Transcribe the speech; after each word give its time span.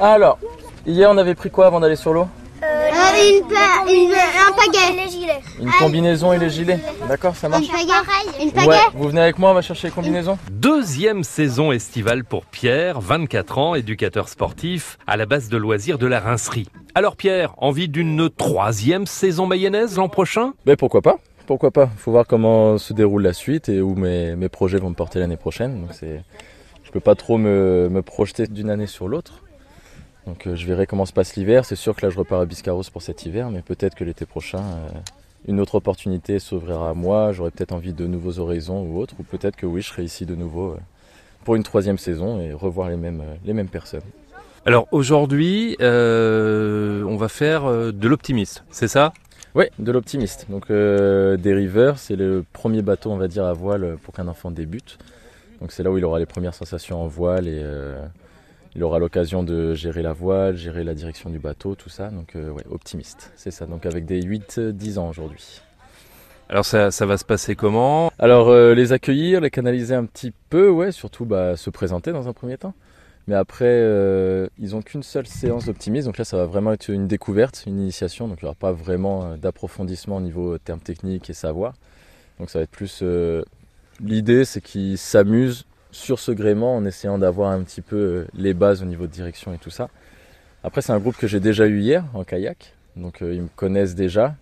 Alors, 0.00 0.38
hier 0.86 1.10
on 1.10 1.18
avait 1.18 1.34
pris 1.34 1.50
quoi 1.50 1.66
avant 1.66 1.80
d'aller 1.80 1.96
sur 1.96 2.12
l'eau 2.12 2.26
Euh, 2.62 2.66
une, 3.40 3.46
pa- 3.48 3.90
une- 3.90 4.12
un 4.12 4.52
pagaie. 4.52 5.04
Les 5.04 5.10
gilets. 5.10 5.40
Une 5.60 5.70
combinaison 5.78 6.32
et 6.32 6.38
les 6.38 6.50
gilets. 6.50 6.78
D'accord, 7.08 7.34
ça 7.34 7.48
marche 7.48 7.64
Une 7.66 7.70
pagaie. 7.70 8.62
Une 8.64 8.68
Ouais, 8.68 8.76
vous 8.94 9.08
venez 9.08 9.20
avec 9.22 9.38
moi, 9.38 9.50
on 9.50 9.54
va 9.54 9.62
chercher 9.62 9.88
les 9.88 9.92
combinaisons 9.94 10.38
Deuxième 10.50 11.24
saison 11.24 11.72
estivale 11.72 12.24
pour 12.24 12.44
Pierre, 12.46 13.00
24 13.00 13.58
ans, 13.58 13.74
éducateur 13.74 14.28
sportif 14.28 14.98
à 15.06 15.16
la 15.16 15.24
base 15.26 15.48
de 15.48 15.56
loisirs 15.56 15.98
de 15.98 16.06
la 16.06 16.20
Rincerie. 16.20 16.68
Alors 16.94 17.16
Pierre, 17.16 17.54
envie 17.58 17.88
d'une 17.88 18.28
troisième 18.30 19.06
saison 19.06 19.46
mayonnaise 19.46 19.96
l'an 19.96 20.08
prochain? 20.08 20.52
Ben 20.66 20.76
pourquoi 20.76 21.00
pas? 21.02 21.16
Pourquoi 21.46 21.70
pas? 21.70 21.88
Faut 21.98 22.10
voir 22.12 22.26
comment 22.26 22.78
se 22.78 22.92
déroule 22.92 23.22
la 23.22 23.32
suite 23.32 23.68
et 23.68 23.80
où 23.80 23.94
mes, 23.94 24.36
mes 24.36 24.48
projets 24.48 24.78
vont 24.78 24.90
me 24.90 24.94
porter 24.94 25.18
l'année 25.18 25.36
prochaine. 25.38 25.80
Donc 25.80 25.90
c'est, 25.92 26.22
je 26.84 26.90
peux 26.90 27.00
pas 27.00 27.14
trop 27.14 27.38
me, 27.38 27.88
me 27.90 28.02
projeter 28.02 28.46
d'une 28.46 28.70
année 28.70 28.86
sur 28.86 29.08
l'autre. 29.08 29.40
Donc 30.26 30.46
euh, 30.46 30.54
je 30.54 30.66
verrai 30.66 30.86
comment 30.86 31.06
se 31.06 31.12
passe 31.12 31.36
l'hiver. 31.36 31.64
C'est 31.64 31.76
sûr 31.76 31.94
que 31.96 32.04
là 32.04 32.10
je 32.10 32.18
repars 32.18 32.40
à 32.40 32.46
Biscarros 32.46 32.82
pour 32.92 33.02
cet 33.02 33.26
hiver, 33.26 33.50
mais 33.50 33.62
peut-être 33.62 33.94
que 33.94 34.04
l'été 34.04 34.26
prochain, 34.26 34.62
euh, 34.62 34.88
une 35.48 35.60
autre 35.60 35.76
opportunité 35.76 36.38
s'ouvrira 36.38 36.90
à 36.90 36.94
moi. 36.94 37.32
J'aurai 37.32 37.50
peut-être 37.50 37.72
envie 37.72 37.92
de 37.92 38.06
nouveaux 38.06 38.38
horizons 38.38 38.82
ou 38.82 38.98
autre, 38.98 39.14
ou 39.18 39.22
peut-être 39.22 39.56
que 39.56 39.66
oui, 39.66 39.82
je 39.82 39.88
serai 39.88 40.04
ici 40.04 40.26
de 40.26 40.34
nouveau 40.34 40.72
euh, 40.72 40.78
pour 41.44 41.56
une 41.56 41.62
troisième 41.62 41.98
saison 41.98 42.40
et 42.40 42.52
revoir 42.52 42.90
les 42.90 42.96
mêmes, 42.96 43.22
les 43.44 43.54
mêmes 43.54 43.68
personnes. 43.68 44.02
Alors 44.66 44.86
aujourd'hui, 44.90 45.76
on 45.80 47.16
va 47.16 47.28
faire 47.28 47.92
de 47.92 48.08
l'optimiste, 48.08 48.62
c'est 48.70 48.88
ça? 48.88 49.14
Oui, 49.54 49.64
de 49.78 49.90
l'optimiste. 49.90 50.46
Donc 50.48 50.70
euh, 50.70 51.36
des 51.36 51.52
rivers, 51.52 51.98
c'est 51.98 52.14
le 52.14 52.44
premier 52.52 52.82
bateau, 52.82 53.10
on 53.10 53.16
va 53.16 53.26
dire, 53.26 53.44
à 53.44 53.52
voile 53.52 53.96
pour 54.02 54.14
qu'un 54.14 54.28
enfant 54.28 54.50
débute. 54.50 54.98
Donc 55.60 55.72
c'est 55.72 55.82
là 55.82 55.90
où 55.90 55.98
il 55.98 56.04
aura 56.04 56.18
les 56.18 56.26
premières 56.26 56.54
sensations 56.54 57.02
en 57.02 57.06
voile 57.06 57.48
et 57.48 57.60
euh, 57.62 58.00
il 58.76 58.84
aura 58.84 58.98
l'occasion 58.98 59.42
de 59.42 59.74
gérer 59.74 60.02
la 60.02 60.12
voile, 60.12 60.56
gérer 60.56 60.84
la 60.84 60.94
direction 60.94 61.30
du 61.30 61.38
bateau, 61.38 61.74
tout 61.74 61.88
ça. 61.88 62.10
Donc 62.10 62.36
euh, 62.36 62.50
ouais, 62.50 62.64
optimiste, 62.70 63.32
c'est 63.36 63.50
ça. 63.50 63.66
Donc 63.66 63.86
avec 63.86 64.04
des 64.06 64.22
8-10 64.22 64.98
ans 64.98 65.08
aujourd'hui. 65.08 65.60
Alors 66.48 66.64
ça, 66.64 66.90
ça 66.90 67.06
va 67.06 67.16
se 67.16 67.24
passer 67.24 67.54
comment? 67.54 68.10
Alors 68.18 68.48
euh, 68.48 68.74
les 68.74 68.92
accueillir, 68.92 69.40
les 69.40 69.50
canaliser 69.50 69.94
un 69.94 70.04
petit 70.04 70.32
peu, 70.50 70.68
ouais, 70.68 70.92
surtout 70.92 71.24
bah, 71.24 71.56
se 71.56 71.70
présenter 71.70 72.12
dans 72.12 72.28
un 72.28 72.32
premier 72.32 72.58
temps. 72.58 72.74
Mais 73.28 73.36
après, 73.36 73.66
euh, 73.66 74.48
ils 74.58 74.74
ont 74.74 74.82
qu'une 74.82 75.04
seule 75.04 75.26
séance 75.26 75.66
d'optimisme, 75.66 76.06
donc 76.06 76.18
là 76.18 76.24
ça 76.24 76.36
va 76.36 76.46
vraiment 76.46 76.72
être 76.72 76.88
une 76.88 77.06
découverte, 77.06 77.62
une 77.66 77.78
initiation, 77.78 78.26
donc 78.26 78.38
il 78.40 78.44
n'y 78.44 78.48
aura 78.48 78.56
pas 78.56 78.72
vraiment 78.72 79.24
euh, 79.24 79.36
d'approfondissement 79.36 80.16
au 80.16 80.20
niveau 80.20 80.58
termes 80.58 80.80
techniques 80.80 81.30
et 81.30 81.34
savoir. 81.34 81.74
Donc 82.40 82.50
ça 82.50 82.58
va 82.58 82.64
être 82.64 82.70
plus... 82.70 83.00
euh, 83.02 83.42
L'idée 84.02 84.44
c'est 84.44 84.60
qu'ils 84.62 84.98
s'amusent 84.98 85.66
sur 85.92 86.18
ce 86.18 86.32
gréement 86.32 86.76
en 86.76 86.84
essayant 86.84 87.18
d'avoir 87.18 87.50
un 87.50 87.62
petit 87.62 87.80
peu 87.80 87.96
euh, 87.96 88.26
les 88.34 88.54
bases 88.54 88.82
au 88.82 88.86
niveau 88.86 89.06
de 89.06 89.12
direction 89.12 89.52
et 89.52 89.58
tout 89.58 89.70
ça. 89.70 89.88
Après 90.62 90.82
c'est 90.82 90.92
un 90.92 90.98
groupe 90.98 91.16
que 91.16 91.26
j'ai 91.26 91.40
déjà 91.40 91.66
eu 91.66 91.80
hier 91.80 92.04
en 92.14 92.24
kayak, 92.24 92.74
donc 92.96 93.22
euh, 93.22 93.34
ils 93.34 93.42
me 93.42 93.48
connaissent 93.54 93.94
déjà. 93.94 94.34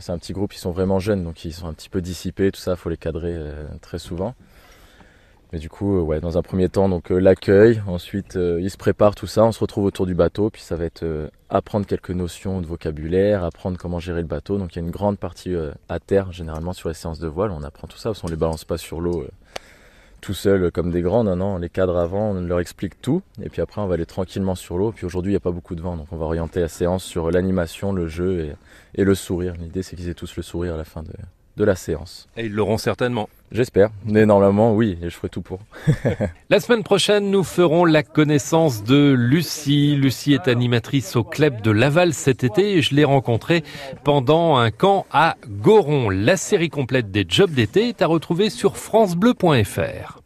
C'est 0.00 0.10
un 0.10 0.18
petit 0.18 0.32
groupe, 0.32 0.52
ils 0.52 0.58
sont 0.58 0.72
vraiment 0.72 0.98
jeunes, 0.98 1.22
donc 1.22 1.44
ils 1.44 1.52
sont 1.52 1.68
un 1.68 1.72
petit 1.72 1.88
peu 1.88 2.00
dissipés, 2.00 2.50
tout 2.50 2.60
ça, 2.60 2.74
faut 2.74 2.88
les 2.88 2.96
cadrer 2.96 3.36
euh, 3.36 3.64
très 3.80 4.00
souvent. 4.00 4.34
Mais 5.52 5.60
du 5.60 5.68
coup, 5.68 6.00
ouais, 6.00 6.18
dans 6.18 6.36
un 6.36 6.42
premier 6.42 6.68
temps, 6.68 6.88
donc 6.88 7.10
l'accueil, 7.10 7.80
ensuite 7.86 8.34
ils 8.34 8.70
se 8.70 8.76
préparent 8.76 9.14
tout 9.14 9.28
ça, 9.28 9.44
on 9.44 9.52
se 9.52 9.60
retrouve 9.60 9.84
autour 9.84 10.04
du 10.04 10.16
bateau, 10.16 10.50
puis 10.50 10.62
ça 10.62 10.74
va 10.74 10.84
être 10.84 11.30
apprendre 11.48 11.86
quelques 11.86 12.10
notions 12.10 12.60
de 12.60 12.66
vocabulaire, 12.66 13.44
apprendre 13.44 13.78
comment 13.78 14.00
gérer 14.00 14.20
le 14.20 14.26
bateau. 14.26 14.58
Donc 14.58 14.74
il 14.74 14.80
y 14.80 14.82
a 14.82 14.84
une 14.84 14.90
grande 14.90 15.16
partie 15.16 15.54
à 15.88 16.00
terre, 16.00 16.32
généralement 16.32 16.72
sur 16.72 16.88
les 16.88 16.96
séances 16.96 17.20
de 17.20 17.28
voile, 17.28 17.52
on 17.52 17.62
apprend 17.62 17.86
tout 17.86 17.98
ça, 17.98 18.08
parce 18.08 18.20
qu'on 18.20 18.26
les 18.26 18.34
balance 18.34 18.64
pas 18.64 18.78
sur 18.78 19.00
l'eau 19.00 19.24
tout 20.24 20.32
seul 20.32 20.70
comme 20.70 20.90
des 20.90 21.02
grands, 21.02 21.22
non, 21.22 21.36
non, 21.36 21.56
on 21.56 21.58
les 21.58 21.68
cadre 21.68 21.98
avant, 21.98 22.30
on 22.30 22.40
leur 22.40 22.58
explique 22.58 22.98
tout, 23.02 23.20
et 23.42 23.50
puis 23.50 23.60
après 23.60 23.82
on 23.82 23.86
va 23.86 23.92
aller 23.92 24.06
tranquillement 24.06 24.54
sur 24.54 24.78
l'eau. 24.78 24.90
Puis 24.90 25.04
aujourd'hui 25.04 25.32
il 25.32 25.34
n'y 25.34 25.36
a 25.36 25.40
pas 25.40 25.50
beaucoup 25.50 25.74
de 25.74 25.82
vent, 25.82 25.98
donc 25.98 26.06
on 26.12 26.16
va 26.16 26.24
orienter 26.24 26.60
la 26.60 26.68
séance 26.68 27.04
sur 27.04 27.30
l'animation, 27.30 27.92
le 27.92 28.08
jeu 28.08 28.40
et, 28.40 28.54
et 28.94 29.04
le 29.04 29.14
sourire. 29.14 29.52
L'idée 29.60 29.82
c'est 29.82 29.96
qu'ils 29.96 30.08
aient 30.08 30.14
tous 30.14 30.34
le 30.36 30.42
sourire 30.42 30.74
à 30.74 30.76
la 30.78 30.84
fin 30.84 31.02
de, 31.02 31.10
de 31.56 31.64
la 31.64 31.76
séance. 31.76 32.28
Et 32.36 32.46
ils 32.46 32.52
l'auront 32.52 32.78
certainement. 32.78 33.28
J'espère, 33.52 33.90
mais 34.04 34.26
normalement 34.26 34.74
oui, 34.74 34.98
et 35.00 35.10
je 35.10 35.14
ferai 35.14 35.28
tout 35.28 35.42
pour. 35.42 35.60
La 36.50 36.58
semaine 36.58 36.82
prochaine, 36.82 37.30
nous 37.30 37.44
ferons 37.44 37.84
la 37.84 38.02
connaissance 38.02 38.82
de 38.82 39.14
Lucie. 39.16 39.94
Lucie 39.94 40.34
est 40.34 40.48
animatrice 40.48 41.14
au 41.14 41.22
club 41.22 41.60
de 41.60 41.70
Laval 41.70 42.14
cet 42.14 42.42
été 42.42 42.76
et 42.76 42.82
je 42.82 42.96
l'ai 42.96 43.04
rencontrée 43.04 43.62
pendant 44.02 44.56
un 44.56 44.72
camp 44.72 45.06
à 45.12 45.36
Goron. 45.48 46.10
La 46.10 46.36
série 46.36 46.70
complète 46.70 47.12
des 47.12 47.24
jobs 47.28 47.52
d'été 47.52 47.90
est 47.90 48.02
à 48.02 48.06
retrouver 48.06 48.50
sur 48.50 48.76
francebleu.fr. 48.76 50.23